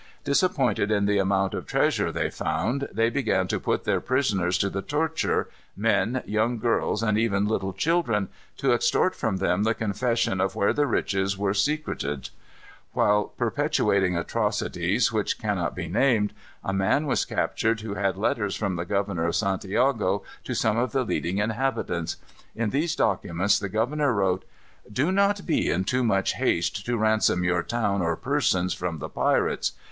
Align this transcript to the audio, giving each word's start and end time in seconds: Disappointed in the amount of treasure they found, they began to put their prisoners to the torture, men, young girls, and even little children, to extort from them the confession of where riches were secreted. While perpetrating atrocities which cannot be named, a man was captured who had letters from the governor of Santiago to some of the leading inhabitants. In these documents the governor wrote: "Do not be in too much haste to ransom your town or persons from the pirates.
Disappointed 0.23 0.89
in 0.89 1.05
the 1.05 1.19
amount 1.19 1.53
of 1.53 1.67
treasure 1.67 2.11
they 2.11 2.31
found, 2.31 2.89
they 2.91 3.11
began 3.11 3.47
to 3.49 3.59
put 3.59 3.83
their 3.83 4.01
prisoners 4.01 4.57
to 4.57 4.67
the 4.67 4.81
torture, 4.81 5.47
men, 5.77 6.23
young 6.25 6.57
girls, 6.57 7.03
and 7.03 7.19
even 7.19 7.47
little 7.47 7.71
children, 7.71 8.29
to 8.57 8.73
extort 8.73 9.13
from 9.13 9.37
them 9.37 9.61
the 9.61 9.75
confession 9.75 10.41
of 10.41 10.55
where 10.55 10.73
riches 10.73 11.37
were 11.37 11.53
secreted. 11.53 12.31
While 12.93 13.25
perpetrating 13.25 14.17
atrocities 14.17 15.11
which 15.13 15.37
cannot 15.37 15.75
be 15.75 15.87
named, 15.87 16.33
a 16.63 16.73
man 16.73 17.05
was 17.05 17.23
captured 17.23 17.81
who 17.81 17.93
had 17.93 18.17
letters 18.17 18.55
from 18.55 18.77
the 18.77 18.85
governor 18.85 19.27
of 19.27 19.35
Santiago 19.35 20.23
to 20.45 20.55
some 20.55 20.79
of 20.79 20.93
the 20.93 21.03
leading 21.05 21.37
inhabitants. 21.37 22.17
In 22.55 22.71
these 22.71 22.95
documents 22.95 23.59
the 23.59 23.69
governor 23.69 24.13
wrote: 24.13 24.45
"Do 24.91 25.11
not 25.11 25.45
be 25.45 25.69
in 25.69 25.83
too 25.83 26.03
much 26.03 26.33
haste 26.33 26.87
to 26.87 26.97
ransom 26.97 27.43
your 27.43 27.61
town 27.61 28.01
or 28.01 28.15
persons 28.15 28.73
from 28.73 28.97
the 28.97 29.07
pirates. 29.07 29.73